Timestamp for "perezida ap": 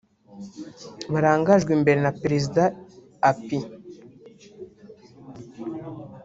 2.21-3.47